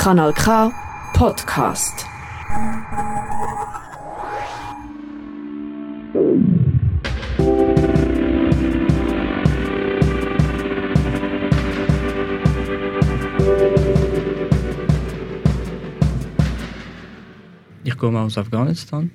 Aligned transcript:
Kanal 0.00 0.32
K 0.32 0.72
Podcast. 1.12 2.06
Ich 17.84 17.96
komme 17.98 18.20
aus 18.20 18.38
Afghanistan 18.38 19.10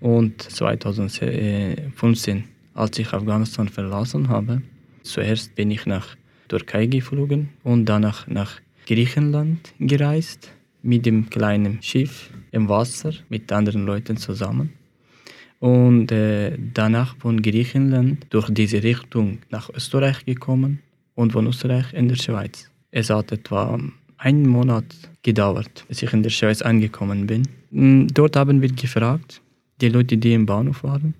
und 0.00 0.42
2015, 0.42 2.44
als 2.74 2.98
ich 2.98 3.12
Afghanistan 3.12 3.68
verlassen 3.68 4.28
habe, 4.28 4.62
zuerst 5.04 5.54
bin 5.54 5.70
ich 5.70 5.86
nach 5.86 6.16
Türkei 6.48 6.86
geflogen 6.86 7.50
und 7.62 7.84
danach 7.84 8.26
nach 8.26 8.60
Griechenland 8.90 9.72
gereist 9.78 10.50
mit 10.82 11.06
dem 11.06 11.30
kleinen 11.30 11.80
Schiff 11.80 12.28
im 12.50 12.68
Wasser 12.68 13.12
mit 13.28 13.52
anderen 13.52 13.86
Leuten 13.86 14.16
zusammen. 14.16 14.72
Und 15.60 16.10
äh, 16.10 16.58
danach 16.74 17.16
von 17.18 17.40
Griechenland 17.40 18.26
durch 18.30 18.50
diese 18.50 18.82
Richtung 18.82 19.38
nach 19.48 19.70
Österreich 19.70 20.24
gekommen 20.24 20.80
und 21.14 21.30
von 21.34 21.46
Österreich 21.46 21.92
in 21.92 22.08
der 22.08 22.16
Schweiz. 22.16 22.68
Es 22.90 23.10
hat 23.10 23.30
etwa 23.30 23.78
einen 24.18 24.48
Monat 24.48 24.86
gedauert, 25.22 25.84
bis 25.86 26.02
ich 26.02 26.12
in 26.12 26.24
der 26.24 26.30
Schweiz 26.30 26.60
angekommen 26.60 27.28
bin. 27.28 27.42
Mm, 27.70 28.08
dort 28.12 28.34
haben 28.34 28.60
wir 28.60 28.72
gefragt, 28.72 29.40
die 29.80 29.88
Leute, 29.88 30.16
die 30.16 30.34
im 30.34 30.46
Bahnhof 30.46 30.82
waren. 30.82 31.14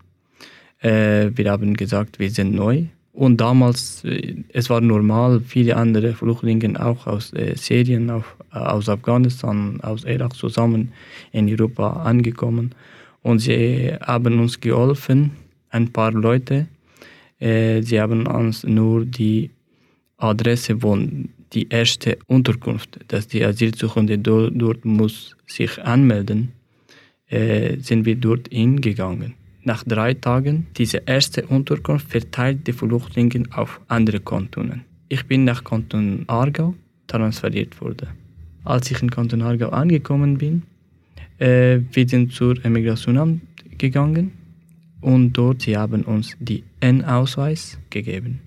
Äh, 0.81 1.31
wir 1.37 1.49
haben 1.49 1.75
gesagt, 1.75 2.19
wir 2.19 2.31
sind 2.31 2.53
neu. 2.53 2.87
Und 3.13 3.41
damals, 3.41 4.05
äh, 4.05 4.37
es 4.53 4.71
war 4.71 4.81
normal, 4.81 5.41
viele 5.41 5.77
andere 5.77 6.15
Flüchtlinge 6.15 6.81
auch 6.85 7.07
aus 7.07 7.33
äh, 7.33 7.57
Syrien, 7.57 8.11
auch, 8.11 8.25
äh, 8.53 8.59
aus 8.59 8.89
Afghanistan, 8.89 9.81
aus 9.83 10.05
Irak 10.05 10.35
zusammen 10.35 10.93
in 11.33 11.49
Europa 11.51 12.05
angekommen. 12.05 12.75
Und 13.23 13.41
sie 13.41 13.93
haben 14.01 14.39
uns 14.39 14.61
geholfen, 14.61 15.33
ein 15.71 15.93
paar 15.93 16.13
Leute. 16.13 16.67
Sie 17.39 18.01
haben 18.01 18.27
uns 18.27 18.65
nur 18.65 19.07
die 19.07 19.51
Adresse 20.19 20.79
von 20.79 21.31
die 21.53 21.69
erste 21.69 22.19
Unterkunft, 22.27 22.99
dass 23.09 23.29
die 23.29 23.43
Asylsuchende 23.43 24.19
dort, 24.19 24.53
dort 24.57 24.85
muss 24.85 25.37
sich 25.47 25.83
anmelden, 25.83 26.53
sind 27.29 28.05
wir 28.05 28.17
dort 28.17 28.49
hingegangen. 28.49 29.35
Nach 29.63 29.85
drei 29.85 30.15
Tagen 30.15 30.67
diese 30.77 31.03
erste 31.07 31.47
Unterkunft 31.47 32.11
verteilt 32.11 32.67
die 32.67 32.73
Flüchtlinge 32.73 33.45
auf 33.51 33.81
andere 33.89 34.21
Kontunen. 34.21 34.85
Ich 35.09 35.27
bin 35.27 35.45
nach 35.45 35.65
Kanton 35.65 36.25
Aargau 36.29 36.75
transferiert 37.07 37.81
worden. 37.81 38.09
Als 38.65 38.91
ich 38.91 39.03
in 39.03 39.11
Kanton 39.11 39.43
Aargau 39.43 39.69
angekommen 39.71 40.39
bin, 40.39 40.63
äh, 41.39 41.81
wir 41.93 42.09
sind 42.09 42.33
zur 42.33 42.65
Emigrationamt 42.65 43.43
gegangen 43.79 44.33
und 45.01 45.33
dort 45.33 45.63
sie 45.63 45.77
haben 45.77 46.03
uns 46.03 46.37
die 46.39 46.65
N-Ausweis 46.81 47.79
gegeben. 47.91 48.41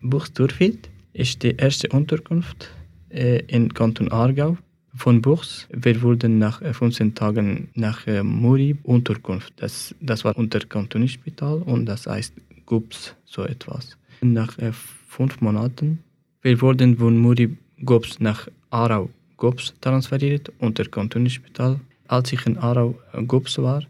Buchsturfit 0.00 0.88
ist 1.12 1.42
die 1.42 1.56
erste 1.56 1.88
Unterkunft 1.88 2.70
äh, 3.10 3.40
in 3.46 3.74
Kanton 3.74 4.10
Aargau. 4.10 4.56
Von 4.98 5.22
Buchs, 5.22 5.68
wir 5.70 6.02
wurden 6.02 6.38
nach 6.38 6.60
15 6.60 7.14
Tagen 7.14 7.68
nach 7.74 8.04
äh, 8.08 8.24
Muri 8.24 8.76
Unterkunft. 8.82 9.52
Das, 9.58 9.94
das 10.00 10.24
war 10.24 10.36
unter 10.36 10.58
Kantonspital 10.58 11.62
und 11.62 11.86
das 11.86 12.08
heißt 12.08 12.34
Gups, 12.66 13.14
so 13.24 13.44
etwas. 13.44 13.96
Nach 14.22 14.58
äh, 14.58 14.72
fünf 14.72 15.40
Monaten, 15.40 16.00
wir 16.42 16.60
wurden 16.60 16.98
von 16.98 17.16
Muri 17.16 17.56
Gups 17.84 18.18
nach 18.18 18.48
Aarau 18.70 19.08
Gups 19.36 19.72
transferiert 19.80 20.50
unter 20.58 20.84
Kantonspital. 20.84 21.78
Als 22.08 22.32
ich 22.32 22.44
in 22.44 22.58
Aarau 22.58 22.98
Gups 23.28 23.56
war, 23.58 23.84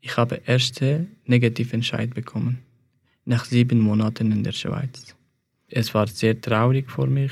ich 0.00 0.16
habe 0.16 0.40
erste 0.46 1.06
negative 1.26 1.74
Entscheid 1.74 2.12
bekommen. 2.12 2.58
Nach 3.24 3.44
sieben 3.44 3.78
Monaten 3.78 4.32
in 4.32 4.42
der 4.42 4.52
Schweiz. 4.52 5.14
Es 5.68 5.94
war 5.94 6.08
sehr 6.08 6.40
traurig 6.40 6.90
für 6.90 7.06
mich 7.06 7.30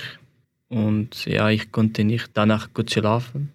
und 0.73 1.27
ja, 1.27 1.51
ich 1.51 1.71
konnte 1.71 2.03
nicht 2.03 2.31
danach 2.33 2.73
gut 2.73 2.91
schlafen. 2.91 3.51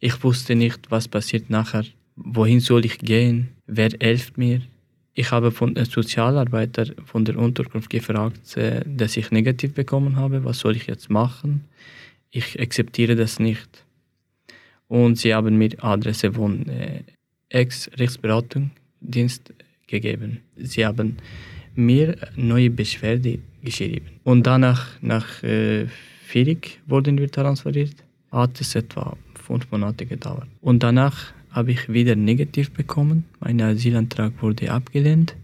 Ich 0.00 0.24
wusste 0.24 0.54
nicht, 0.54 0.90
was 0.90 1.06
passiert 1.06 1.50
nachher. 1.50 1.84
Wohin 2.16 2.60
soll 2.60 2.86
ich 2.86 2.98
gehen? 2.98 3.48
Wer 3.66 3.90
hilft 4.00 4.38
mir? 4.38 4.62
Ich 5.12 5.32
habe 5.32 5.50
von 5.50 5.76
einem 5.76 5.84
Sozialarbeiter 5.84 6.86
von 7.04 7.26
der 7.26 7.36
Unterkunft 7.36 7.90
gefragt, 7.90 8.56
äh, 8.56 8.80
dass 8.86 9.18
ich 9.18 9.30
negativ 9.30 9.74
bekommen 9.74 10.16
habe. 10.16 10.44
Was 10.44 10.60
soll 10.60 10.74
ich 10.74 10.86
jetzt 10.86 11.10
machen? 11.10 11.64
Ich 12.30 12.58
akzeptiere 12.58 13.16
das 13.16 13.38
nicht. 13.38 13.84
Und 14.88 15.18
sie 15.18 15.34
haben 15.34 15.58
mir 15.58 15.72
Adresse 15.84 16.32
von 16.32 16.66
äh, 16.70 17.02
Ex-Rechtsberatungsdienst 17.50 19.52
gegeben. 19.86 20.40
Sie 20.56 20.86
haben 20.86 21.18
mir 21.74 22.16
neue 22.34 22.70
Beschwerde 22.70 23.40
geschrieben. 23.62 24.06
Und 24.24 24.46
danach, 24.46 24.86
nach 25.02 25.42
äh, 25.42 25.86
Vierig 26.32 26.80
wurden 26.86 27.18
wir 27.18 27.30
transferiert. 27.30 27.96
Hat 28.30 28.58
es 28.58 28.74
etwa 28.74 29.18
fünf 29.34 29.70
Monate 29.70 30.06
gedauert. 30.06 30.48
Und 30.62 30.82
danach 30.82 31.34
habe 31.50 31.72
ich 31.72 31.92
wieder 31.92 32.16
negativ 32.16 32.70
bekommen. 32.70 33.26
Mein 33.40 33.60
Asylantrag 33.60 34.32
wurde 34.40 34.72
abgelehnt 34.72 35.36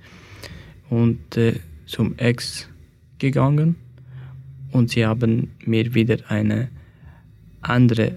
und 0.88 1.36
äh, 1.36 1.56
zum 1.84 2.16
Ex 2.16 2.70
gegangen. 3.18 3.76
Und 4.72 4.88
sie 4.88 5.04
haben 5.04 5.50
mir 5.66 5.92
wieder 5.92 6.16
eine 6.28 6.70
andere 7.60 8.16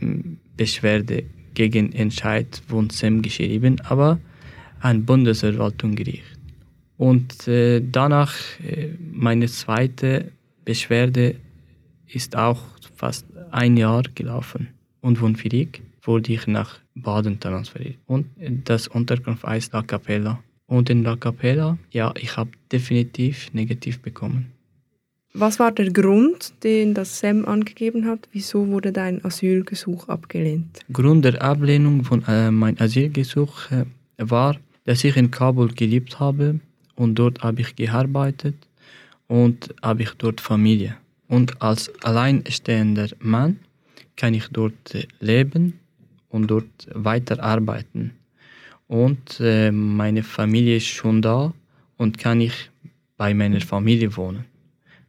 hm, 0.00 0.38
Beschwerde 0.56 1.22
gegen 1.54 1.92
Entscheid 1.92 2.60
von 2.66 2.90
SEM 2.90 3.22
geschrieben, 3.22 3.80
aber 3.84 4.18
an 4.80 5.04
Bundesverwaltungsgericht. 5.04 6.36
Und 6.96 7.46
äh, 7.46 7.80
danach, 7.80 8.34
äh, 8.66 8.88
meine 9.12 9.46
zweite 9.46 10.32
Beschwerde 10.64 11.36
ist 12.08 12.36
auch 12.36 12.60
fast 12.96 13.26
ein 13.50 13.76
Jahr 13.76 14.02
gelaufen. 14.14 14.68
Und 15.00 15.18
von 15.18 15.36
Firik 15.36 15.82
wurde 16.02 16.32
ich 16.32 16.46
nach 16.46 16.78
Baden 16.94 17.38
transferiert. 17.38 17.98
Und 18.06 18.26
das 18.64 18.88
Unterkunft 18.88 19.44
heißt 19.44 19.72
La 19.72 19.82
Capella. 19.82 20.42
Und 20.66 20.90
in 20.90 21.02
La 21.02 21.16
Capella, 21.16 21.78
ja, 21.90 22.12
ich 22.20 22.36
habe 22.36 22.50
definitiv 22.70 23.52
negativ 23.54 24.00
bekommen. 24.00 24.52
Was 25.34 25.58
war 25.58 25.72
der 25.72 25.90
Grund, 25.90 26.52
den 26.64 26.94
das 26.94 27.20
SEM 27.20 27.44
angegeben 27.44 28.06
hat? 28.06 28.28
Wieso 28.32 28.66
wurde 28.68 28.92
dein 28.92 29.24
Asylgesuch 29.24 30.08
abgelehnt? 30.08 30.80
Grund 30.92 31.24
der 31.24 31.40
Ablehnung 31.42 32.02
von 32.04 32.24
äh, 32.26 32.50
meinem 32.50 32.76
Asylgesuch 32.80 33.70
äh, 33.70 33.84
war, 34.18 34.56
dass 34.84 35.04
ich 35.04 35.16
in 35.16 35.30
Kabul 35.30 35.68
gelebt 35.68 36.18
habe 36.18 36.60
und 36.96 37.14
dort 37.14 37.42
habe 37.42 37.60
ich 37.60 37.76
gearbeitet 37.76 38.56
und 39.26 39.74
habe 39.82 40.02
ich 40.02 40.10
dort 40.14 40.40
Familie. 40.40 40.96
Und 41.28 41.62
als 41.62 41.92
alleinstehender 42.02 43.08
Mann 43.20 43.60
kann 44.16 44.34
ich 44.34 44.48
dort 44.48 45.06
leben 45.20 45.78
und 46.28 46.48
dort 46.48 46.88
weiterarbeiten. 46.92 48.12
Und 48.88 49.38
äh, 49.40 49.70
meine 49.70 50.22
Familie 50.22 50.76
ist 50.78 50.86
schon 50.86 51.20
da 51.22 51.52
und 51.98 52.18
kann 52.18 52.40
ich 52.40 52.70
bei 53.18 53.34
meiner 53.34 53.60
Familie 53.60 54.16
wohnen 54.16 54.46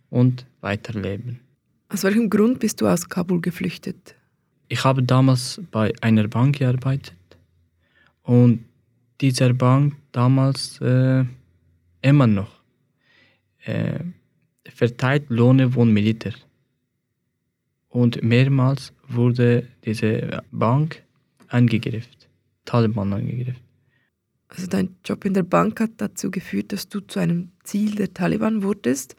und 0.09 0.45
weiterleben. 0.59 1.39
Aus 1.87 2.03
welchem 2.03 2.29
Grund 2.29 2.59
bist 2.59 2.81
du 2.81 2.87
aus 2.87 3.07
Kabul 3.07 3.39
geflüchtet? 3.39 4.15
Ich 4.67 4.83
habe 4.83 5.01
damals 5.01 5.61
bei 5.71 5.93
einer 6.01 6.27
Bank 6.27 6.59
gearbeitet 6.59 7.15
und 8.23 8.65
dieser 9.21 9.53
Bank 9.53 9.95
damals 10.11 10.79
äh, 10.81 11.23
immer 12.01 12.27
noch 12.27 12.51
äh, 13.65 13.99
verteilt 14.73 15.25
Lohne 15.29 15.71
von 15.71 15.91
Militär. 15.91 16.33
Und 17.89 18.23
mehrmals 18.23 18.93
wurde 19.07 19.67
diese 19.83 20.43
Bank 20.51 21.03
angegriffen, 21.47 22.11
Taliban 22.65 23.13
angegriffen. 23.13 23.63
Also 24.49 24.67
dein 24.67 24.95
Job 25.05 25.25
in 25.25 25.33
der 25.33 25.43
Bank 25.43 25.79
hat 25.79 25.91
dazu 25.97 26.31
geführt, 26.31 26.71
dass 26.73 26.89
du 26.89 27.01
zu 27.01 27.19
einem 27.19 27.51
Ziel 27.63 27.95
der 27.95 28.13
Taliban 28.13 28.63
wurdest. 28.63 29.15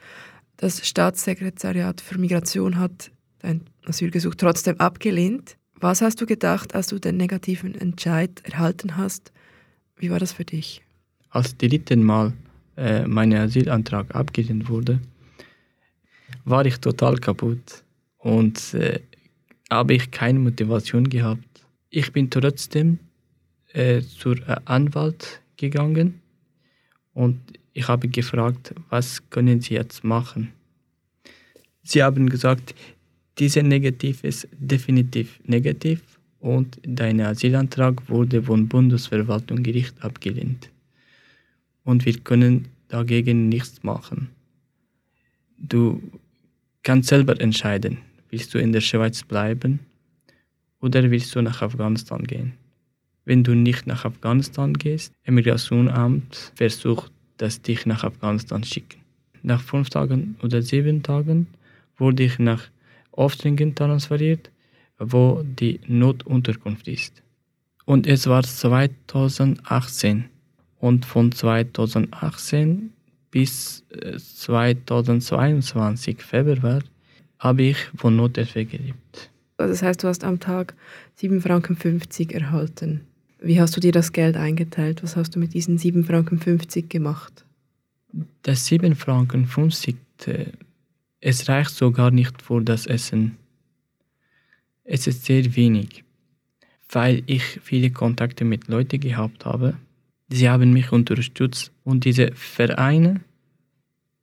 Das 0.57 0.87
Staatssekretariat 0.87 2.01
für 2.01 2.19
Migration 2.19 2.79
hat 2.79 3.11
dein 3.39 3.63
Asylgesuch 3.87 4.35
trotzdem 4.35 4.79
abgelehnt. 4.79 5.57
Was 5.75 6.03
hast 6.03 6.21
du 6.21 6.27
gedacht, 6.27 6.75
als 6.75 6.89
du 6.89 6.99
den 6.99 7.17
negativen 7.17 7.75
Entscheid 7.75 8.43
erhalten 8.45 8.97
hast? 8.97 9.33
Wie 9.97 10.11
war 10.11 10.19
das 10.19 10.33
für 10.33 10.45
dich? 10.45 10.83
Als 11.31 11.57
dritten 11.57 12.03
Mal 12.03 12.33
äh, 12.77 13.07
mein 13.07 13.33
Asylantrag 13.33 14.15
abgelehnt 14.15 14.69
wurde, 14.69 15.01
war 16.45 16.67
ich 16.67 16.79
total 16.79 17.17
kaputt 17.17 17.85
und 18.19 18.75
äh, 18.75 19.01
habe 19.71 19.95
ich 19.95 20.11
keine 20.11 20.39
Motivation 20.39 21.09
gehabt. 21.09 21.65
Ich 21.91 22.13
bin 22.13 22.31
trotzdem 22.31 22.99
äh, 23.73 24.01
zur 24.03 24.37
äh, 24.49 24.57
Anwalt 24.65 25.41
gegangen 25.57 26.21
und 27.15 27.39
ich 27.73 27.87
habe 27.89 28.09
gefragt, 28.09 28.75
was 28.89 29.29
können 29.31 29.61
Sie 29.61 29.75
jetzt 29.75 30.05
machen? 30.05 30.53
Sie 31.83 32.03
haben 32.03 32.29
gesagt, 32.29 32.75
Diese 33.41 33.63
Negativ 33.63 34.23
ist 34.23 34.47
definitiv 34.53 35.41
negativ 35.47 36.03
und 36.41 36.79
dein 36.83 37.23
Asylantrag 37.23 38.07
wurde 38.11 38.43
vom 38.43 38.69
Bundesverwaltungsgericht 38.69 40.03
abgelehnt. 40.03 40.69
Und 41.83 42.05
wir 42.05 42.19
können 42.19 42.69
dagegen 42.89 43.49
nichts 43.49 43.83
machen. 43.83 44.29
Du 45.57 46.03
kannst 46.83 47.09
selber 47.09 47.41
entscheiden, 47.41 47.99
willst 48.31 48.55
du 48.55 48.59
in 48.59 48.73
der 48.73 48.81
Schweiz 48.81 49.23
bleiben 49.23 49.81
oder 50.81 51.11
willst 51.11 51.35
du 51.35 51.43
nach 51.43 51.63
Afghanistan 51.63 52.25
gehen. 52.25 52.55
Wenn 53.25 53.45
du 53.45 53.55
nicht 53.55 53.87
nach 53.87 54.05
Afghanistan 54.05 54.73
gehst, 54.75 55.13
Immigrationsamt 55.25 56.53
versucht, 56.55 57.13
dass 57.37 57.63
dich 57.63 57.87
nach 57.87 58.05
Afghanistan 58.05 58.65
schicken. 58.65 59.01
Nach 59.43 59.63
fünf 59.63 59.91
Tagen 59.91 60.37
oder 60.43 60.63
sieben 60.63 61.03
Tagen 61.03 61.47
wurde 61.97 62.25
ich 62.25 62.39
nach 62.39 62.69
Oftringen 63.13 63.75
transferiert, 63.75 64.51
wo 64.99 65.43
die 65.45 65.81
Notunterkunft 65.87 66.89
ist. 66.89 67.23
Und 67.85 68.07
es 68.07 68.27
war 68.27 68.43
2018. 68.43 70.27
Und 70.79 71.05
von 71.05 71.33
2018 71.33 72.93
bis 73.31 73.85
2022 73.91 76.19
äh, 76.19 76.23
Februar 76.23 76.81
habe 77.39 77.63
ich 77.63 77.77
von 77.97 78.17
Nothilfe 78.17 78.65
gelebt. 78.65 79.31
Das 79.57 79.83
heißt, 79.83 80.03
du 80.03 80.09
hast 80.09 80.25
am 80.25 80.41
Tag 80.41 80.75
7,50 81.21 81.43
Franken 81.43 82.01
erhalten. 82.31 83.03
Wie 83.41 83.61
hast 83.61 83.77
du 83.77 83.81
dir 83.81 83.93
das 83.93 84.13
Geld 84.13 84.37
eingeteilt? 84.37 85.03
Was 85.03 85.17
hast 85.17 85.35
du 85.35 85.39
mit 85.39 85.55
diesen 85.55 85.79
7,50 85.79 86.05
Franken 86.05 86.89
gemacht? 86.89 87.45
Das 88.43 88.69
7,50 88.69 88.95
Franken, 88.95 89.49
äh, 90.27 90.47
es 91.21 91.49
reicht 91.49 91.71
sogar 91.71 92.11
nicht 92.11 92.43
für 92.43 92.63
das 92.63 92.87
Essen. 92.87 93.37
Es 94.85 95.07
ist 95.07 95.25
sehr 95.25 95.55
wenig, 95.55 96.05
weil 96.91 97.23
ich 97.27 97.61
viele 97.63 97.91
Kontakte 97.91 98.45
mit 98.45 98.69
Leuten 98.69 98.99
gehabt 98.99 99.45
habe. 99.45 99.77
Sie 100.31 100.49
haben 100.49 100.73
mich 100.73 100.93
unterstützt 100.93 101.73
und 101.85 102.05
diese 102.05 102.31
Vereine, 102.33 103.21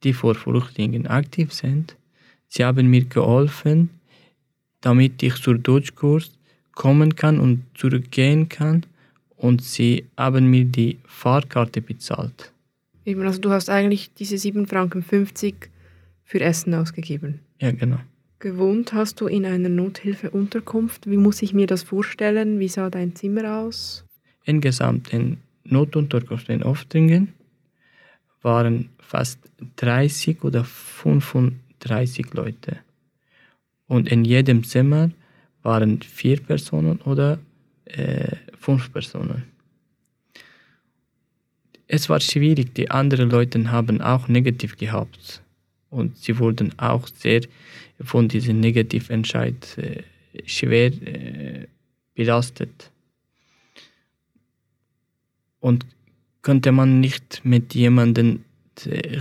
die 0.04 0.14
vor 0.14 0.36
Flüchtlingen 0.36 1.06
aktiv 1.08 1.52
sind, 1.52 1.96
sie 2.48 2.64
haben 2.64 2.88
mir 2.88 3.04
geholfen, 3.06 3.90
damit 4.82 5.22
ich 5.22 5.36
zur 5.36 5.58
Deutschkurs 5.58 6.32
kommen 6.72 7.16
kann 7.16 7.40
und 7.40 7.64
zurückgehen 7.74 8.48
kann 8.48 8.86
und 9.36 9.62
sie 9.62 10.06
haben 10.16 10.50
mir 10.50 10.64
die 10.64 10.98
Fahrkarte 11.06 11.82
bezahlt. 11.82 12.54
Eben, 13.06 13.22
also 13.24 13.42
du 13.42 13.52
hast 13.52 13.70
eigentlich 13.70 14.14
diese 14.14 14.36
7,50 14.36 14.68
Franken 14.68 15.04
für 16.24 16.40
Essen 16.40 16.74
ausgegeben. 16.74 17.40
Ja, 17.60 17.72
genau. 17.72 18.00
Gewohnt 18.40 18.94
hast 18.94 19.20
du 19.20 19.28
in 19.28 19.46
einer 19.46 19.70
Nothilfeunterkunft. 19.70 21.10
Wie 21.10 21.18
muss 21.18 21.42
ich 21.42 21.54
mir 21.54 21.68
das 21.68 21.84
vorstellen? 21.84 22.60
Wie 22.60 22.68
sah 22.68 22.90
dein 22.90 23.16
Zimmer 23.16 23.60
aus? 23.60 24.06
Insgesamt 24.46 25.12
in 25.12 25.38
Notunterkunft 25.70 26.50
in 26.50 26.64
Oftringen 26.64 27.34
waren 28.42 28.90
fast 29.00 29.40
30 29.78 30.44
oder 30.44 30.64
35 30.64 32.34
Leute. 32.34 32.78
Und 33.88 34.10
in 34.10 34.26
jedem 34.26 34.64
Zimmer 34.64 35.12
waren 35.64 36.02
vier 36.02 36.40
Personen 36.42 37.02
oder 37.02 37.40
äh, 37.86 38.36
fünf 38.60 38.92
Personen. 38.92 39.44
Es 41.88 42.10
war 42.10 42.20
schwierig, 42.20 42.76
die 42.76 42.92
anderen 42.92 43.30
Leute 43.30 43.72
haben 43.72 44.02
auch 44.02 44.28
negativ 44.28 44.76
gehabt. 44.76 45.42
Und 45.90 46.18
sie 46.18 46.38
wurden 46.38 46.78
auch 46.78 47.08
sehr 47.08 47.42
von 48.02 48.28
diesem 48.28 48.60
Negativentscheid 48.60 49.78
äh, 49.78 50.04
schwer 50.46 50.88
äh, 50.88 51.68
belastet. 52.14 52.92
Und 55.68 55.86
konnte 56.44 56.72
man 56.72 57.02
nicht 57.02 57.42
mit 57.44 57.76
jemandem 57.76 58.46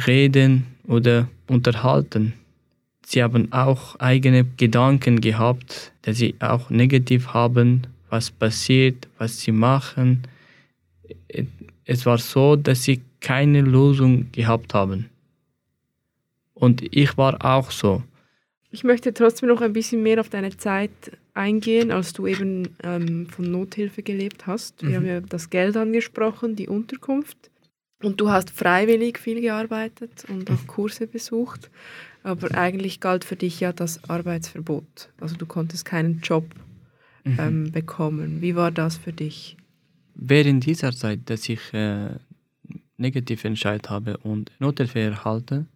reden 0.07 0.65
oder 0.87 1.29
unterhalten. 1.49 2.35
Sie 3.05 3.21
haben 3.21 3.53
auch 3.53 3.97
eigene 3.97 4.45
Gedanken 4.57 5.21
gehabt, 5.21 5.91
dass 6.03 6.19
sie 6.19 6.37
auch 6.39 6.71
negativ 6.71 7.35
haben, 7.35 7.83
was 8.11 8.31
passiert, 8.31 9.09
was 9.19 9.41
sie 9.41 9.51
machen. 9.51 10.23
Es 11.85 12.07
war 12.07 12.19
so, 12.19 12.55
dass 12.55 12.85
sie 12.85 13.01
keine 13.19 13.61
Lösung 13.61 14.31
gehabt 14.31 14.73
haben. 14.73 15.11
Und 16.55 16.85
ich 16.95 17.19
war 17.19 17.45
auch 17.45 17.73
so. 17.73 18.05
Ich 18.71 18.85
möchte 18.85 19.13
trotzdem 19.13 19.49
noch 19.49 19.63
ein 19.63 19.73
bisschen 19.73 20.01
mehr 20.05 20.21
auf 20.21 20.29
deine 20.29 20.57
Zeit 20.57 20.93
eingehen, 21.37 21.91
als 21.91 22.13
du 22.13 22.27
eben 22.27 22.71
ähm, 22.83 23.27
von 23.27 23.51
Nothilfe 23.51 24.03
gelebt 24.03 24.47
hast. 24.47 24.83
Wir 24.83 24.91
mhm. 24.91 24.95
haben 24.95 25.07
ja 25.07 25.21
das 25.21 25.51
Geld 25.51 25.77
angesprochen, 25.77 26.57
die 26.57 26.69
Unterkunft. 26.69 27.51
Und 28.03 28.21
du 28.21 28.31
hast 28.31 28.51
freiwillig 28.51 29.19
viel 29.19 29.41
gearbeitet 29.41 30.27
und 30.29 30.51
auch 30.51 30.63
mhm. 30.63 30.67
Kurse 30.67 31.07
besucht. 31.07 31.71
Aber 32.23 32.55
eigentlich 32.57 33.01
galt 33.01 33.25
für 33.25 33.37
dich 33.37 33.61
ja 33.61 33.73
das 33.73 34.09
Arbeitsverbot. 34.09 35.11
Also 35.21 35.37
du 35.37 35.47
konntest 35.47 35.85
keinen 35.85 36.21
Job 36.21 36.45
mhm. 37.25 37.37
ähm, 37.39 37.73
bekommen. 37.73 38.43
Wie 38.43 38.57
war 38.57 38.71
das 38.71 38.97
für 38.97 39.13
dich? 39.13 39.57
Während 40.15 40.65
dieser 40.67 40.93
Zeit, 40.93 41.21
dass 41.27 41.49
ich 41.49 41.73
äh, 41.73 42.09
negativ 42.97 43.45
entscheid 43.45 43.91
habe 43.91 44.17
und 44.19 44.51
Nothilfe 44.59 45.01
erhalte, 45.01 45.67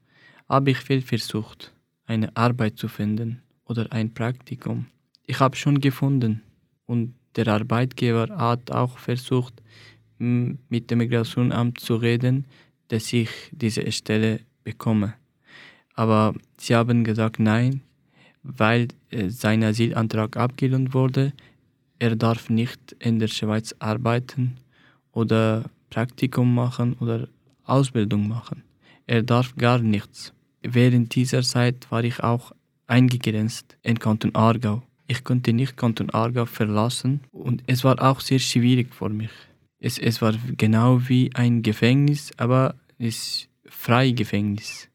habe 0.49 0.71
ich 0.73 0.79
viel 0.79 1.03
versucht, 1.03 1.73
eine 2.07 2.37
Arbeit 2.37 2.79
zu 2.79 2.89
finden 2.89 3.43
oder 3.65 3.93
ein 3.93 4.13
Praktikum. 4.13 4.87
Ich 5.31 5.39
habe 5.39 5.55
schon 5.55 5.81
gefunden 5.81 6.43
und 6.87 7.15
der 7.37 7.47
Arbeitgeber 7.47 8.27
hat 8.37 8.73
auch 8.73 8.99
versucht, 8.99 9.55
mit 10.19 10.91
dem 10.91 10.99
Migrationsamt 10.99 11.79
zu 11.79 11.95
reden, 11.95 12.47
dass 12.89 13.13
ich 13.13 13.31
diese 13.53 13.93
Stelle 13.93 14.41
bekomme. 14.65 15.15
Aber 15.95 16.35
sie 16.59 16.75
haben 16.75 17.05
gesagt 17.05 17.39
nein, 17.39 17.83
weil 18.43 18.89
äh, 19.11 19.29
sein 19.29 19.63
Asylantrag 19.63 20.37
abgelehnt 20.37 20.95
wurde. 20.95 21.33
Er 22.01 22.17
darf 22.17 22.51
nicht 22.51 22.97
in 22.99 23.21
der 23.21 23.29
Schweiz 23.29 23.73
arbeiten 23.79 24.57
oder 25.13 25.71
Praktikum 25.91 26.53
machen 26.53 26.95
oder 26.95 27.29
Ausbildung 27.67 28.27
machen. 28.27 28.65
Er 29.07 29.23
darf 29.23 29.55
gar 29.55 29.79
nichts. 29.79 30.33
Während 30.63 31.15
dieser 31.15 31.43
Zeit 31.43 31.87
war 31.93 32.03
ich 32.03 32.19
auch 32.21 32.51
eingegrenzt 32.89 33.77
in 33.85 33.97
Kanton 33.97 34.35
Aargau. 34.35 34.83
Ich 35.11 35.25
konnte 35.25 35.53
nicht 35.53 35.77
Kanton 35.77 36.11
Aargau 36.11 36.47
verlassen 36.47 37.23
und 37.33 37.65
es 37.67 37.83
war 37.83 38.01
auch 38.01 38.21
sehr 38.21 38.39
schwierig 38.39 38.95
für 38.95 39.09
mich. 39.09 39.33
Es, 39.81 39.99
es 39.99 40.23
war 40.23 40.35
genau 40.57 41.09
wie 41.09 41.35
ein 41.35 41.63
Gefängnis, 41.63 42.31
aber 42.37 42.77
es 42.97 43.49
ist 43.65 44.17
Gefängnis. 44.17 44.89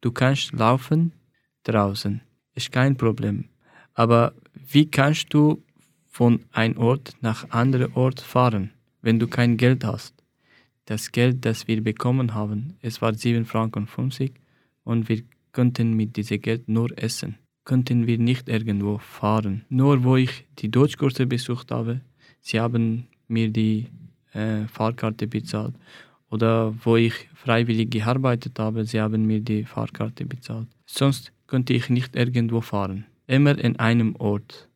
Du 0.00 0.12
kannst 0.12 0.52
laufen 0.52 1.12
draußen, 1.64 2.22
ist 2.54 2.72
kein 2.72 2.96
Problem. 2.96 3.50
Aber 3.92 4.32
wie 4.54 4.90
kannst 4.90 5.34
du 5.34 5.62
von 6.06 6.40
einem 6.52 6.78
Ort 6.78 7.14
nach 7.20 7.50
anderen 7.50 7.92
Ort 7.92 8.22
fahren, 8.22 8.70
wenn 9.02 9.18
du 9.18 9.28
kein 9.28 9.58
Geld 9.58 9.84
hast? 9.84 10.14
Das 10.86 11.12
Geld, 11.12 11.44
das 11.44 11.68
wir 11.68 11.84
bekommen 11.84 12.32
haben, 12.32 12.78
es 12.80 13.02
war 13.02 13.12
7 13.12 13.44
Franken 13.44 13.88
50 13.88 14.32
und 14.84 15.10
wir 15.10 15.22
konnten 15.52 15.92
mit 15.92 16.16
diesem 16.16 16.40
Geld 16.40 16.66
nur 16.66 16.96
essen. 16.96 17.36
Konnten 17.64 18.06
wir 18.06 18.18
nicht 18.18 18.48
irgendwo 18.48 18.98
fahren. 18.98 19.64
Nur 19.68 20.04
wo 20.04 20.16
ich 20.16 20.44
die 20.58 20.70
Deutschkurse 20.70 21.26
besucht 21.26 21.70
habe, 21.70 22.00
sie 22.40 22.60
haben 22.60 23.06
mir 23.26 23.48
die 23.48 23.88
äh, 24.32 24.66
Fahrkarte 24.66 25.26
bezahlt. 25.26 25.74
Oder 26.30 26.74
wo 26.84 26.96
ich 26.96 27.14
freiwillig 27.34 27.90
gearbeitet 27.90 28.58
habe, 28.58 28.84
sie 28.84 29.00
haben 29.00 29.26
mir 29.26 29.40
die 29.40 29.64
Fahrkarte 29.64 30.26
bezahlt. 30.26 30.68
Sonst 30.84 31.32
konnte 31.46 31.72
ich 31.72 31.88
nicht 31.88 32.16
irgendwo 32.16 32.60
fahren. 32.60 33.06
Immer 33.26 33.58
in 33.58 33.78
einem 33.78 34.16
Ort. 34.16 34.68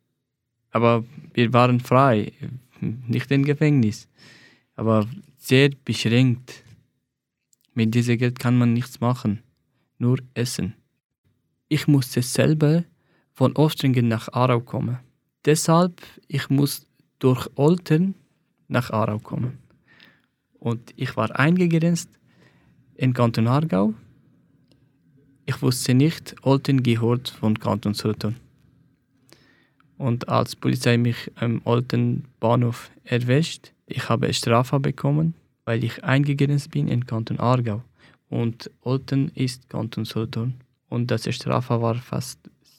Aber 0.71 1.04
wir 1.35 1.52
waren 1.52 1.80
frei, 1.80 2.33
nicht 2.80 3.30
im 3.30 3.45
Gefängnis. 3.45 4.09
Aber 4.76 5.07
sehr 5.37 5.71
beschränkt. 5.85 6.62
Mit 7.75 7.95
diesem 7.95 8.18
Geld 8.18 8.38
kann 8.38 8.57
man 8.57 8.73
nichts 8.73 9.00
machen 9.00 9.42
nur 9.99 10.18
essen. 10.35 10.75
Ich 11.68 11.87
musste 11.87 12.22
selber 12.22 12.84
von 13.34 13.54
Ostringen 13.56 14.08
nach 14.08 14.28
Aarau 14.32 14.60
kommen. 14.60 14.98
Deshalb 15.44 16.02
ich 16.26 16.48
muss 16.50 16.87
durch 17.18 17.48
Olten 17.56 18.14
nach 18.68 18.90
Aarau 18.90 19.18
kommen. 19.18 19.58
Und 20.58 20.92
ich 20.96 21.16
war 21.16 21.38
eingegrenzt 21.38 22.10
in 22.94 23.12
Kanton 23.12 23.46
Aargau. 23.46 23.94
Ich 25.46 25.62
wusste 25.62 25.94
nicht, 25.94 26.34
Olten 26.42 26.82
gehört 26.82 27.28
von 27.28 27.58
Kanton 27.58 27.94
Solothurn. 27.94 28.37
Und 29.96 30.28
als 30.28 30.54
Polizei 30.56 30.96
mich 30.98 31.30
am 31.37 31.60
Olten 31.64 32.25
Bahnhof 32.40 32.90
erwischt, 33.04 33.72
ich 33.87 34.08
habe 34.08 34.32
Strafe 34.32 34.78
bekommen, 34.80 35.34
weil 35.64 35.82
ich 35.84 36.04
eingegrenzt 36.04 36.70
bin 36.70 36.88
in 36.88 37.06
Kanton 37.06 37.38
Aargau 37.38 37.82
und 38.28 38.70
Olten 38.82 39.30
ist 39.34 39.68
Kanton 39.68 40.04
Solothurn. 40.04 40.54
Und 40.88 41.11
das 41.11 41.33
Strafe 41.35 41.80
war 41.80 41.95
fast 41.97 42.38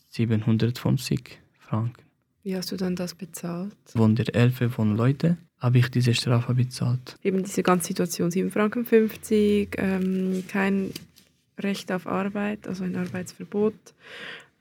750 0.10 1.40
Franken. 1.60 2.04
Wie 2.44 2.56
hast 2.56 2.72
du 2.72 2.78
dann 2.78 2.96
das 2.96 3.14
bezahlt? 3.14 3.76
Von 3.86 4.16
der 4.16 4.34
Elfe 4.34 4.70
von 4.70 4.96
Leuten 4.96 5.38
habe 5.60 5.78
ich 5.80 5.90
diese 5.90 6.14
Strafe 6.14 6.54
bezahlt. 6.54 7.18
Eben 7.22 7.44
diese 7.44 7.64
ganze 7.64 7.88
Situation, 7.88 8.32
7 8.32 8.50
Franken 8.50 8.86
50, 8.86 9.76
ähm, 9.78 10.44
kein 10.48 10.92
Recht 11.60 11.92
auf 11.92 12.08
Arbeit, 12.08 12.68
also 12.68 12.86
ein 12.86 12.96
Arbeitsverbot, 12.96 13.76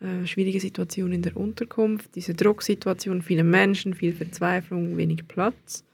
äh, 0.01 0.27
schwierige 0.27 0.61
Situation 0.61 1.13
in 1.13 1.23
der 1.23 1.37
Unterkunft, 1.37 2.15
diese 2.17 2.35
Drucksituation, 2.35 3.23
viele 3.23 3.45
Menschen, 3.45 3.95
viel 3.95 4.13
Verzweiflung, 4.13 4.97
wenig 4.97 5.29
Platz, 5.29 5.85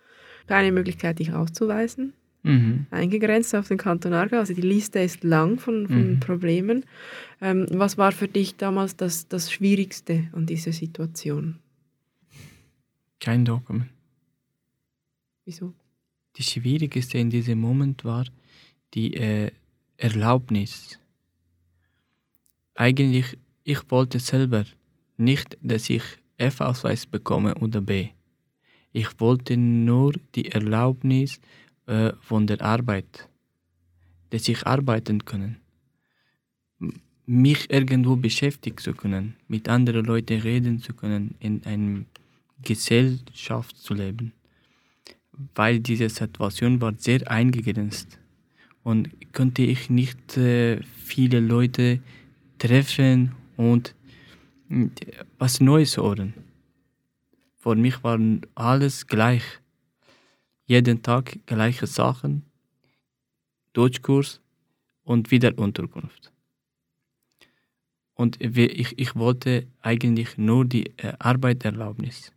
keine 0.47 0.73
Möglichkeit, 0.73 1.19
dich 1.19 1.33
auszuweisen, 1.33 2.15
Mhm. 2.45 2.87
eingegrenzt 2.91 3.55
auf 3.55 3.69
den 3.69 3.79
Kanton 3.79 4.13
Aargau. 4.13 4.37
Also 4.37 4.55
die 4.55 4.61
Liste 4.61 5.01
ist 5.01 5.25
lang 5.25 5.59
von, 5.59 5.89
von 5.89 6.13
Mhm. 6.13 6.21
Problemen. 6.21 6.85
Ähm, 7.41 7.67
was 7.71 7.97
war 7.99 8.13
für 8.13 8.29
dich 8.29 8.57
damals 8.57 8.97
das, 8.97 9.27
das 9.29 9.51
Schwierigste 9.51 10.29
an 10.33 10.47
dieser 10.47 10.73
Situation? 10.73 11.59
Kein 13.21 13.45
Dokument. 13.45 13.89
Wieso? 15.47 15.73
Die 16.37 16.43
schwierigste 16.43 17.19
in 17.19 17.31
diesem 17.31 17.59
Moment 17.61 18.05
war 18.05 18.27
die 18.93 19.15
äh, 19.15 19.51
Erlaubnis. 19.97 20.99
Eigentlich, 22.75 23.39
ich 23.63 23.91
wollte 23.91 24.19
selber 24.19 24.65
nicht, 25.17 25.57
dass 25.63 25.89
ich 25.89 26.03
F-Ausweis 26.37 27.07
bekomme 27.07 27.55
oder 27.57 27.81
B. 27.81 28.09
Ich 28.93 29.21
wollte 29.21 29.57
nur 29.57 30.13
die 30.35 30.51
Erlaubnis 30.51 31.41
äh, 31.87 32.13
von 32.21 32.47
der 32.47 32.63
Arbeit, 32.63 33.29
dass 34.31 34.49
ich 34.49 34.67
arbeiten 34.67 35.25
können, 35.25 35.57
mich 37.27 37.71
irgendwo 37.71 38.17
beschäftigen 38.17 38.79
zu 38.79 38.93
können, 38.93 39.37
mit 39.49 39.69
anderen 39.69 40.05
Leuten 40.05 40.41
reden 40.41 40.81
zu 40.81 40.93
können, 40.93 41.35
in 41.41 41.65
einer 41.65 42.05
Gesellschaft 42.63 43.77
zu 43.77 43.95
leben 43.95 44.33
weil 45.55 45.81
diese 45.81 46.09
Situation 46.09 46.81
war 46.81 46.95
sehr 46.97 47.31
eingegrenzt 47.31 48.19
und 48.83 49.11
konnte 49.33 49.63
ich 49.63 49.91
nicht 49.91 50.37
äh, 50.37 50.81
viele 50.83 51.41
Leute 51.41 52.01
treffen 52.59 53.33
und 53.57 53.95
was 55.39 55.61
Neues 55.61 55.97
hören. 55.97 56.35
Für 57.59 57.75
mich 57.75 58.03
waren 58.03 58.43
alles 58.55 59.07
gleich. 59.07 59.43
Jeden 60.67 61.03
Tag 61.03 61.39
gleiche 61.47 61.87
Sachen, 61.87 62.45
Deutschkurs 63.73 64.41
und 65.03 65.31
wieder 65.31 65.59
Unterkunft. 65.59 66.33
Und 68.15 68.41
ich, 68.41 68.99
ich 68.99 69.17
wollte 69.17 69.67
eigentlich 69.81 70.39
nur 70.39 70.65
die 70.65 70.87
äh, 70.99 71.15
Arbeiterlaubnis 71.19 72.35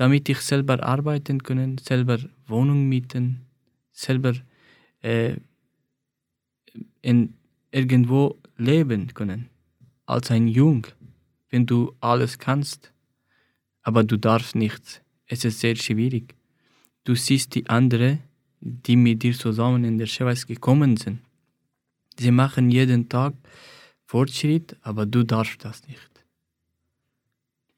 damit 0.00 0.30
ich 0.30 0.40
selber 0.40 0.82
arbeiten 0.82 1.42
können, 1.42 1.76
selber 1.76 2.18
Wohnung 2.46 2.88
mieten, 2.88 3.44
selber 3.92 4.32
äh, 5.02 5.36
in 7.02 7.34
irgendwo 7.70 8.40
leben 8.56 9.12
können. 9.12 9.50
Als 10.06 10.30
ein 10.30 10.48
Jung, 10.48 10.86
wenn 11.50 11.66
du 11.66 11.94
alles 12.00 12.38
kannst, 12.38 12.94
aber 13.82 14.02
du 14.02 14.16
darfst 14.16 14.54
nicht. 14.54 15.02
Es 15.26 15.44
ist 15.44 15.60
sehr 15.60 15.76
schwierig. 15.76 16.34
Du 17.10 17.16
siehst 17.16 17.56
die 17.56 17.68
anderen, 17.68 18.20
die 18.60 18.94
mit 18.94 19.24
dir 19.24 19.36
zusammen 19.36 19.82
in 19.82 19.98
der 19.98 20.06
Schweiz 20.06 20.46
gekommen 20.46 20.96
sind. 20.96 21.18
Sie 22.16 22.30
machen 22.30 22.70
jeden 22.70 23.08
Tag 23.08 23.34
Fortschritt, 24.06 24.76
aber 24.82 25.06
du 25.06 25.24
darfst 25.24 25.64
das 25.64 25.84
nicht. 25.88 26.12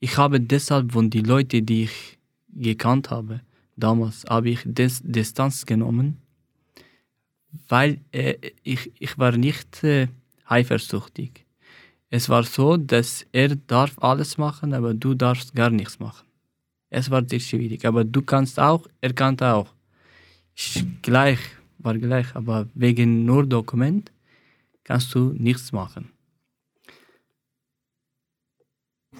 Ich 0.01 0.19
habe 0.19 0.39
deshalb 0.39 0.93
von 0.93 1.09
den 1.09 1.25
Leuten, 1.25 1.65
die 1.65 1.85
ich 1.85 2.19
gekannt 2.53 3.11
habe, 3.11 3.41
damals 3.75 4.27
habe 4.29 4.51
ich 4.51 4.61
Dis 4.67 5.01
Distanz 5.03 5.65
genommen, 5.65 6.19
weil 7.69 8.03
äh, 8.13 8.35
ich, 8.63 8.93
ich 8.99 9.17
war 9.17 9.33
nicht 9.39 9.83
äh, 9.83 10.09
eifersüchtig. 10.45 11.47
Es 12.11 12.29
war 12.29 12.43
so, 12.43 12.77
dass 12.77 13.25
er 13.33 13.57
darf 13.57 13.99
alles 13.99 14.37
machen, 14.37 14.75
aber 14.75 14.93
du 14.93 15.15
darfst 15.15 15.55
gar 15.55 15.71
nichts 15.71 15.99
machen. 16.01 16.27
Es 16.95 17.11
war 17.11 17.27
sehr 17.27 17.41
schwierig, 17.41 17.87
aber 17.87 18.05
du 18.05 18.21
kannst 18.21 18.61
auch, 18.61 18.87
er 19.01 19.15
kann 19.15 19.39
auch. 19.41 19.73
Ich, 20.55 20.85
gleich, 21.01 21.39
war 21.79 21.97
gleich, 21.97 22.37
aber 22.37 22.69
wegen 22.75 23.25
nur 23.25 23.47
Dokument 23.47 24.13
kannst 24.85 25.15
du 25.15 25.33
nichts 25.33 25.73
machen. 25.73 26.13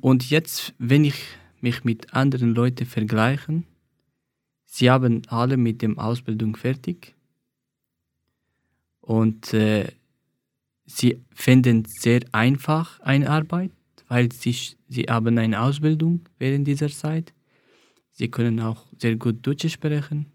Und 0.03 0.29
jetzt, 0.29 0.75
wenn 0.77 1.07
ich 1.07 1.15
mich 1.63 1.83
mit 1.83 2.13
anderen 2.13 2.55
Leuten 2.55 2.85
vergleiche, 2.85 3.63
sie 4.67 4.91
haben 4.91 5.23
alle 5.29 5.57
mit 5.57 5.81
dem 5.81 5.99
Ausbildung 5.99 6.57
fertig 6.57 7.15
und 9.01 9.55
äh, 9.55 9.91
sie 10.85 11.25
finden 11.31 11.87
sehr 11.87 12.21
einfach 12.33 13.01
eine 13.01 13.31
Arbeit, 13.31 13.73
weil 14.09 14.31
sie, 14.31 14.55
sie 14.89 15.05
haben 15.05 15.39
eine 15.39 15.63
Ausbildung 15.63 16.21
während 16.39 16.69
dieser 16.69 16.91
Zeit. 16.91 17.33
Sie 18.13 18.29
können 18.29 18.61
auch 18.61 18.87
sehr 18.99 19.17
gut 19.17 19.47
Deutsch 19.47 19.69
sprechen. 19.69 20.27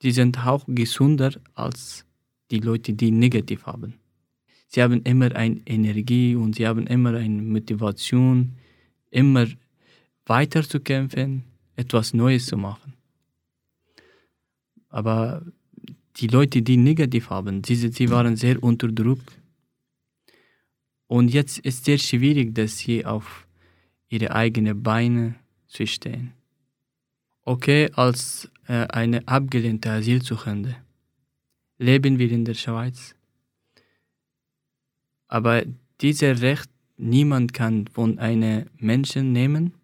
Sie 0.00 0.10
sind 0.10 0.44
auch 0.44 0.64
gesünder 0.66 1.32
als 1.54 2.04
die 2.50 2.58
Leute, 2.58 2.92
die 2.92 3.10
negativ 3.10 3.66
haben. 3.66 3.94
Sie 4.66 4.82
haben 4.82 5.02
immer 5.02 5.36
eine 5.36 5.60
Energie 5.66 6.34
und 6.34 6.56
sie 6.56 6.66
haben 6.66 6.86
immer 6.86 7.14
eine 7.14 7.42
Motivation, 7.42 8.56
immer 9.10 9.46
weiter 10.26 10.62
zu 10.62 10.80
kämpfen, 10.80 11.44
etwas 11.76 12.14
Neues 12.14 12.46
zu 12.46 12.56
machen. 12.56 12.94
Aber 14.88 15.44
die 16.16 16.26
Leute, 16.26 16.62
die 16.62 16.76
negativ 16.76 17.30
haben, 17.30 17.62
sie, 17.64 17.76
sie 17.76 18.10
waren 18.10 18.36
sehr 18.36 18.62
unter 18.62 18.88
Druck. 18.88 19.20
Und 21.06 21.28
jetzt 21.32 21.58
ist 21.58 21.78
es 21.80 21.84
sehr 21.84 21.98
schwierig, 21.98 22.54
dass 22.54 22.78
sie 22.78 23.04
auf 23.04 23.46
ihre 24.08 24.30
eigenen 24.30 24.82
Beine 24.82 25.34
zu 25.66 25.86
stehen. 25.86 26.32
Okay, 27.44 27.90
als 27.94 28.48
äh, 28.68 28.86
eine 28.86 29.26
abgelehnte 29.26 29.90
Asylsuchende 29.90 30.76
leben 31.78 32.18
wir 32.18 32.30
in 32.30 32.44
der 32.44 32.54
Schweiz. 32.54 33.16
Aber 35.26 35.64
dieses 36.00 36.40
Recht, 36.40 36.70
niemand 36.96 37.52
kann 37.52 37.88
von 37.88 38.20
einem 38.20 38.66
Menschen 38.78 39.32
nehmen, 39.32 39.74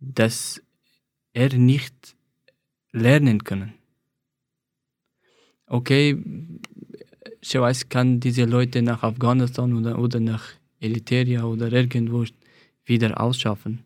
dass 0.00 0.60
er 1.32 1.56
nicht 1.56 2.16
lernen 2.90 3.44
kann. 3.44 3.74
Okay, 5.66 6.18
Schweiz 7.42 7.88
kann 7.88 8.18
diese 8.18 8.44
Leute 8.44 8.82
nach 8.82 9.04
Afghanistan 9.04 9.72
oder, 9.74 10.00
oder 10.00 10.18
nach 10.18 10.44
Eritrea 10.80 11.44
oder 11.44 11.70
irgendwo 11.70 12.24
wieder 12.84 13.20
ausschaffen. 13.20 13.84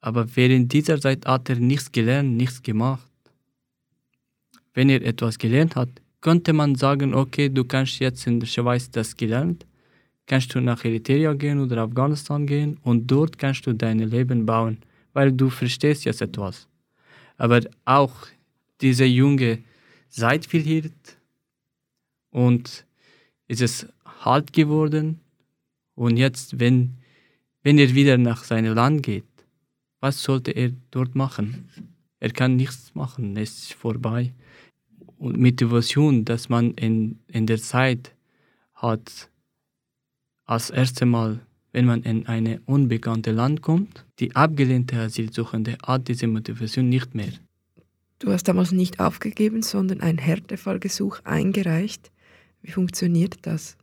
Aber 0.00 0.36
während 0.36 0.72
dieser 0.72 1.00
Zeit 1.00 1.26
hat 1.26 1.48
er 1.50 1.56
nichts 1.56 1.90
gelernt, 1.90 2.36
nichts 2.36 2.62
gemacht. 2.62 3.08
Wenn 4.74 4.88
er 4.90 5.02
etwas 5.02 5.38
gelernt 5.38 5.74
hat, 5.76 5.88
könnte 6.20 6.52
man 6.52 6.74
sagen, 6.74 7.14
okay, 7.14 7.48
du 7.48 7.64
kannst 7.64 7.98
jetzt 7.98 8.26
in 8.26 8.40
der 8.40 8.46
Schweiz 8.46 8.90
das 8.90 9.16
gelernt, 9.16 9.66
kannst 10.26 10.54
du 10.54 10.60
nach 10.60 10.84
Eritrea 10.84 11.32
gehen 11.34 11.60
oder 11.60 11.78
Afghanistan 11.78 12.46
gehen 12.46 12.78
und 12.82 13.06
dort 13.06 13.38
kannst 13.38 13.66
du 13.66 13.72
dein 13.72 13.98
Leben 13.98 14.46
bauen, 14.46 14.78
weil 15.12 15.32
du 15.32 15.50
verstehst 15.50 16.04
jetzt 16.04 16.22
etwas. 16.22 16.68
Aber 17.36 17.60
auch 17.84 18.14
dieser 18.80 19.06
Junge 19.06 19.58
viel 20.48 20.62
hier 20.62 20.90
und 22.30 22.84
ist 23.46 23.62
es 23.62 23.86
hart 24.04 24.52
geworden 24.52 25.20
und 25.94 26.16
jetzt, 26.16 26.60
wenn, 26.60 26.94
wenn 27.62 27.78
er 27.78 27.94
wieder 27.94 28.18
nach 28.18 28.44
seinem 28.44 28.74
Land 28.74 29.02
geht, 29.02 29.24
was 30.00 30.22
sollte 30.22 30.52
er 30.52 30.72
dort 30.90 31.14
machen? 31.14 31.68
Er 32.20 32.30
kann 32.30 32.56
nichts 32.56 32.94
machen, 32.94 33.36
es 33.36 33.58
ist 33.58 33.74
vorbei. 33.74 34.32
Und 35.18 35.38
Motivation, 35.38 36.24
dass 36.24 36.48
man 36.48 36.72
in, 36.74 37.18
in 37.28 37.46
der 37.46 37.58
Zeit 37.58 38.14
hat, 38.74 39.30
als 40.44 40.70
erstes 40.70 41.06
Mal, 41.06 41.40
wenn 41.72 41.84
man 41.84 42.02
in 42.02 42.26
ein 42.26 42.60
unbekanntes 42.66 43.34
Land 43.34 43.62
kommt, 43.62 44.04
die 44.18 44.34
abgelehnte 44.34 44.96
Asylsuchende 44.96 45.76
hat 45.84 46.08
diese 46.08 46.26
Motivation 46.26 46.88
nicht 46.88 47.14
mehr. 47.14 47.32
Du 48.18 48.32
hast 48.32 48.44
damals 48.44 48.72
nicht 48.72 48.98
aufgegeben, 48.98 49.62
sondern 49.62 50.00
ein 50.00 50.18
Härtefallgesuch 50.18 51.20
eingereicht. 51.24 52.10
Wie 52.62 52.72
funktioniert 52.72 53.36
das? 53.42 53.76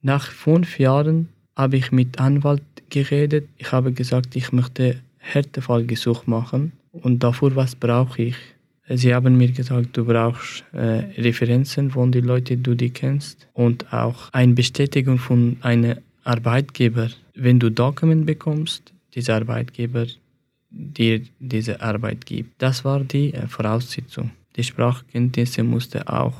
Nach 0.00 0.30
fünf 0.30 0.78
Jahren 0.78 1.28
habe 1.56 1.76
ich 1.76 1.92
mit 1.92 2.18
Anwalt 2.18 2.62
geredet. 2.88 3.48
Ich 3.56 3.72
habe 3.72 3.92
gesagt, 3.92 4.36
ich 4.36 4.52
möchte 4.52 5.02
Härtefallgesuch 5.24 6.26
machen 6.26 6.72
und 6.92 7.22
dafür 7.22 7.56
was 7.56 7.74
brauche 7.74 8.22
ich? 8.22 8.36
Sie 8.88 9.14
haben 9.14 9.38
mir 9.38 9.50
gesagt, 9.50 9.96
du 9.96 10.04
brauchst 10.04 10.62
äh, 10.72 11.04
Referenzen 11.20 11.90
von 11.90 12.12
den 12.12 12.24
Leuten, 12.24 12.56
die 12.56 12.62
du 12.62 12.74
die 12.74 12.90
kennst 12.90 13.48
und 13.54 13.90
auch 13.92 14.28
eine 14.32 14.52
Bestätigung 14.52 15.18
von 15.18 15.56
einer 15.62 15.96
Arbeitgeber, 16.24 17.08
wenn 17.34 17.58
du 17.58 17.70
Dokument 17.70 18.26
bekommst, 18.26 18.92
dieser 19.14 19.36
Arbeitgeber 19.36 20.06
dir 20.70 21.22
diese 21.38 21.80
Arbeit 21.80 22.26
gibt. 22.26 22.60
Das 22.60 22.84
war 22.84 23.00
die 23.00 23.32
äh, 23.32 23.46
Voraussetzung. 23.46 24.32
Die 24.56 24.64
Sprachkenntnisse 24.64 25.62
musste 25.62 26.06
auch 26.08 26.34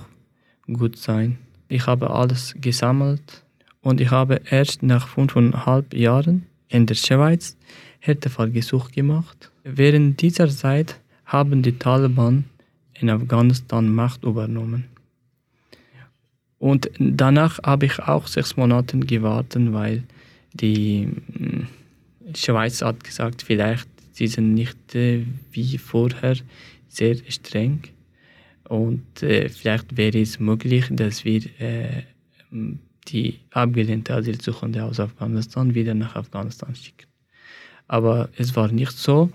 gut 0.66 0.98
sein. 0.98 1.38
Ich 1.68 1.86
habe 1.86 2.10
alles 2.10 2.54
gesammelt 2.60 3.42
und 3.80 4.00
ich 4.00 4.10
habe 4.10 4.40
erst 4.50 4.82
nach 4.82 5.08
fünfeinhalb 5.08 5.94
Jahren 5.94 6.46
in 6.68 6.86
der 6.86 6.94
Schweiz 6.94 7.56
Härtefallgesuch 8.04 8.90
gemacht. 8.90 9.50
Während 9.64 10.20
dieser 10.20 10.48
Zeit 10.48 11.00
haben 11.24 11.62
die 11.62 11.78
Taliban 11.78 12.44
in 12.92 13.08
Afghanistan 13.08 13.88
Macht 13.94 14.24
übernommen. 14.24 14.84
Und 16.58 16.90
danach 16.98 17.62
habe 17.62 17.86
ich 17.86 17.98
auch 18.00 18.26
sechs 18.26 18.56
Monate 18.58 18.98
gewartet, 18.98 19.72
weil 19.72 20.02
die 20.52 21.08
hm, 21.32 21.66
Schweiz 22.34 22.82
hat 22.82 23.02
gesagt, 23.02 23.42
vielleicht 23.42 23.88
sie 24.12 24.26
sind 24.26 24.52
nicht 24.52 24.94
äh, 24.94 25.24
wie 25.52 25.78
vorher 25.78 26.36
sehr 26.88 27.16
streng 27.28 27.82
und 28.68 29.22
äh, 29.22 29.48
vielleicht 29.48 29.96
wäre 29.96 30.20
es 30.20 30.38
möglich, 30.40 30.86
dass 30.90 31.24
wir 31.24 31.42
äh, 31.58 32.02
die 33.08 33.40
abgelehnte 33.50 34.14
Asylsuchende 34.14 34.84
aus 34.84 35.00
Afghanistan 35.00 35.74
wieder 35.74 35.94
nach 35.94 36.16
Afghanistan 36.16 36.74
schicken. 36.74 37.13
Aber 37.86 38.28
es 38.36 38.56
war 38.56 38.68
nicht 38.72 38.92
so. 38.92 39.30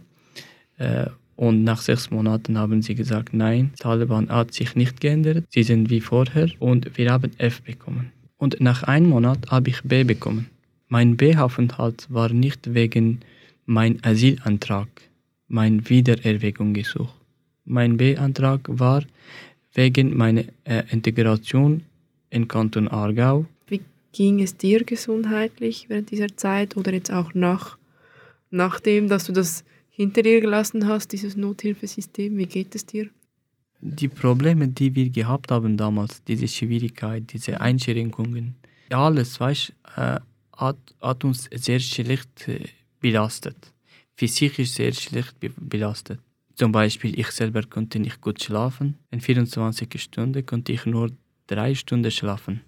Äh, 0.78 1.08
und 1.36 1.64
nach 1.64 1.82
sechs 1.82 2.12
Monaten 2.12 2.58
haben 2.58 2.82
sie 2.82 2.96
gesagt, 2.96 3.34
nein, 3.34 3.72
Taliban 3.80 4.30
hat 4.30 4.54
sich 4.54 4.76
nicht 4.76 5.00
geändert, 5.00 5.46
sie 5.50 5.64
sind 5.64 5.90
wie 5.90 6.02
vorher 6.02 6.50
und 6.60 6.98
wir 6.98 7.12
haben 7.12 7.32
F 7.38 7.62
bekommen. 7.62 8.12
Und 8.38 8.60
nach 8.60 8.84
einem 8.84 9.10
Monat 9.10 9.50
habe 9.50 9.70
ich 9.70 9.82
B 9.84 10.04
bekommen. 10.04 10.48
Mein 10.90 11.16
B-Aufenthalt 11.16 12.08
war 12.10 12.30
nicht 12.30 12.74
wegen 12.74 13.22
mein 13.66 14.04
Asylantrag, 14.04 14.90
mein 15.48 15.88
Wiedererwägungsgesuch. 15.88 17.14
Mein 17.64 17.96
B-Antrag 17.96 18.62
war 18.68 19.04
wegen 19.74 20.18
meiner 20.18 20.44
äh, 20.66 20.84
Integration 20.90 21.84
in 22.32 22.48
Kanton 22.48 22.88
Aargau. 22.88 23.46
Wie 23.68 23.82
ging 24.12 24.42
es 24.42 24.58
dir 24.58 24.84
gesundheitlich 24.84 25.86
während 25.88 26.12
dieser 26.12 26.36
Zeit 26.36 26.76
oder 26.76 26.92
jetzt 26.92 27.14
auch 27.14 27.34
nach, 27.34 27.78
nachdem, 28.50 29.08
dass 29.08 29.26
du 29.26 29.32
das 29.32 29.64
hinter 29.90 30.22
dir 30.22 30.42
gelassen 30.42 30.88
hast, 30.88 31.12
dieses 31.12 31.36
Nothilfesystem? 31.36 32.38
Wie 32.38 32.46
geht 32.46 32.76
es 32.76 32.86
dir? 32.86 33.10
Die 33.82 34.08
Probleme, 34.08 34.68
die 34.68 34.94
wir 34.94 35.10
gehabt 35.10 35.52
haben 35.52 35.78
damals, 35.78 36.24
diese 36.24 36.48
Schwierigkeit, 36.48 37.32
diese 37.32 37.62
Einschränkungen, 37.62 38.56
alles, 38.90 39.40
weißt, 39.40 39.74
äh, 39.96 40.20
hat, 40.56 40.78
hat 41.02 41.24
uns 41.24 41.50
sehr 41.54 41.80
schlecht 41.80 42.48
äh, 42.48 42.66
belastet. 43.00 43.74
Physisch 44.16 44.72
sehr 44.72 44.94
schlecht 44.94 45.36
belastet. 45.40 46.20
Zum 46.56 46.74
Beispiel, 46.74 47.18
ich 47.18 47.28
selber 47.28 47.64
konnte 47.64 48.00
nicht 48.00 48.20
gut 48.20 48.44
schlafen. 48.44 48.98
In 49.12 49.22
24 49.22 50.02
Stunden 50.02 50.46
konnte 50.46 50.74
ich 50.74 50.86
nur 50.86 51.10
drei 51.48 51.74
Stunden 51.74 52.12
schlafen. 52.12 52.62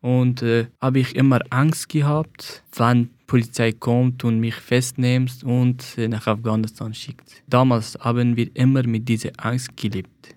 Und 0.00 0.42
äh, 0.42 0.68
habe 0.80 1.00
ich 1.00 1.16
immer 1.16 1.40
Angst 1.50 1.88
gehabt, 1.88 2.62
wann 2.76 3.10
Polizei 3.30 3.70
kommt 3.70 4.24
und 4.24 4.40
mich 4.40 4.56
festnimmt 4.56 5.44
und 5.44 5.96
nach 5.96 6.26
Afghanistan 6.26 6.92
schickt. 6.92 7.44
Damals 7.46 7.96
haben 8.00 8.36
wir 8.36 8.48
immer 8.54 8.82
mit 8.82 9.08
dieser 9.08 9.30
Angst 9.36 9.76
gelebt. 9.76 10.34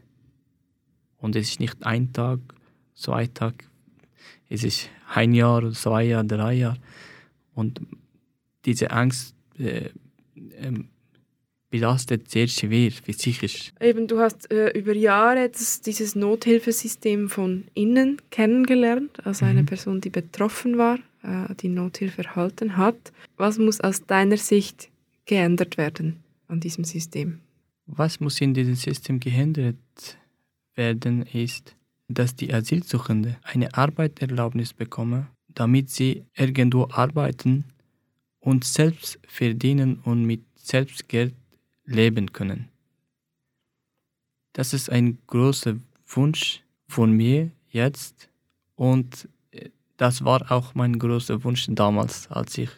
Und 1.18 1.36
es 1.36 1.50
ist 1.50 1.60
nicht 1.60 1.84
ein 1.84 2.14
Tag, 2.14 2.40
zwei 2.94 3.26
Tage, 3.26 3.66
es 4.48 4.64
ist 4.64 4.90
ein 5.12 5.34
Jahr, 5.34 5.72
zwei 5.72 6.04
Jahre, 6.04 6.28
drei 6.28 6.54
Jahre. 6.54 6.78
Und 7.56 7.82
diese 8.64 8.92
Angst 8.92 9.34
äh, 9.58 9.86
äh, 9.86 9.92
belastet 11.72 12.30
sehr 12.30 12.48
schwer 12.48 12.92
physisch. 12.92 13.74
Eben, 13.82 14.06
du 14.06 14.20
hast 14.20 14.52
äh, 14.52 14.70
über 14.78 14.94
Jahre 14.94 15.50
das, 15.50 15.82
dieses 15.82 16.14
Nothilfesystem 16.14 17.28
von 17.28 17.64
innen 17.74 18.22
kennengelernt, 18.30 19.26
als 19.26 19.42
eine 19.42 19.64
mhm. 19.64 19.66
Person, 19.66 20.00
die 20.00 20.12
betroffen 20.12 20.78
war, 20.78 21.00
äh, 21.24 21.54
die 21.56 21.70
Nothilfe 21.70 22.24
erhalten 22.24 22.78
hat. 22.78 23.12
Was 23.38 23.58
muss 23.58 23.82
aus 23.82 24.06
deiner 24.06 24.38
Sicht 24.38 24.90
geändert 25.26 25.78
werden 25.78 26.24
an 26.48 26.60
diesem 26.60 26.84
System? 26.84 27.40
Was 27.86 28.20
muss 28.20 28.40
in 28.40 28.54
diesem 28.54 28.76
System 28.76 29.20
geändert 29.20 29.78
werden, 30.76 31.24
ist, 31.24 31.76
dass 32.08 32.36
die 32.36 32.54
Asylsuchenden 32.54 33.38
eine 33.44 33.74
Arbeitserlaubnis 33.74 34.74
bekommen, 34.74 35.28
damit 35.50 35.90
sie 35.90 36.26
irgendwo 36.36 36.88
arbeiten 36.92 37.66
und 38.40 38.64
selbst 38.64 39.20
verdienen 39.28 40.00
und 40.00 40.26
mit 40.26 40.42
Selbstgeld 40.56 41.34
leben 41.86 42.32
können. 42.32 42.70
Das 44.54 44.74
ist 44.74 44.90
ein 44.90 45.18
großer 45.28 45.76
Wunsch 46.08 46.62
von 46.88 47.12
mir 47.12 47.52
jetzt 47.70 48.30
und 48.76 49.28
das 50.04 50.24
war 50.24 50.52
auch 50.52 50.76
mein 50.76 51.00
großer 51.00 51.44
Wunsch 51.44 51.66
damals, 51.70 52.30
als 52.30 52.58
ich 52.58 52.70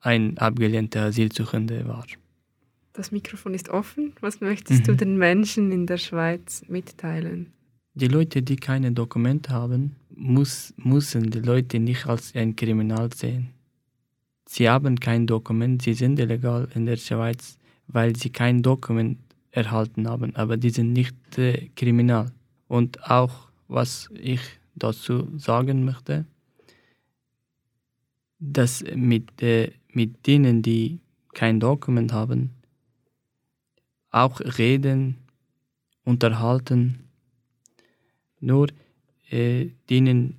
ein 0.00 0.38
abgelehnter 0.38 1.02
Asylsuchender 1.04 1.86
war. 1.86 2.06
Das 2.92 3.10
Mikrofon 3.10 3.54
ist 3.54 3.68
offen. 3.68 4.12
Was 4.20 4.40
möchtest 4.40 4.80
mhm. 4.80 4.86
du 4.86 4.96
den 4.96 5.18
Menschen 5.18 5.72
in 5.72 5.86
der 5.86 5.98
Schweiz 5.98 6.62
mitteilen? 6.68 7.52
Die 7.94 8.08
Leute, 8.08 8.42
die 8.42 8.56
keine 8.56 8.92
Dokumente 8.92 9.50
haben, 9.50 9.96
muss, 10.08 10.74
müssen 10.76 11.30
die 11.30 11.40
Leute 11.40 11.78
nicht 11.78 12.06
als 12.06 12.34
ein 12.34 12.56
Kriminal 12.56 13.12
sehen. 13.12 13.50
Sie 14.46 14.68
haben 14.68 14.98
kein 14.98 15.26
Dokument, 15.26 15.82
sie 15.82 15.94
sind 15.94 16.18
illegal 16.18 16.68
in 16.74 16.86
der 16.86 16.96
Schweiz 16.96 17.58
weil 17.86 18.16
sie 18.16 18.30
kein 18.30 18.62
Dokument 18.62 19.18
erhalten 19.50 20.08
haben, 20.08 20.34
aber 20.36 20.56
die 20.56 20.70
sind 20.70 20.92
nicht 20.92 21.16
äh, 21.38 21.68
kriminal. 21.76 22.32
Und 22.66 23.02
auch, 23.10 23.48
was 23.68 24.10
ich 24.14 24.40
dazu 24.74 25.28
sagen 25.36 25.84
möchte, 25.84 26.26
dass 28.52 28.84
mit, 28.94 29.42
äh, 29.42 29.72
mit 29.92 30.26
denen, 30.26 30.62
die 30.62 31.00
kein 31.32 31.60
Dokument 31.60 32.12
haben, 32.12 32.50
auch 34.10 34.40
reden, 34.40 35.16
unterhalten, 36.04 37.08
nur 38.40 38.68
äh, 39.30 39.70
denen 39.88 40.36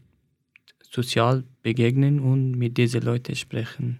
sozial 0.81 1.43
begegnen 1.63 2.19
und 2.19 2.51
mit 2.51 2.77
diesen 2.77 3.01
Leuten 3.01 3.35
sprechen. 3.35 3.99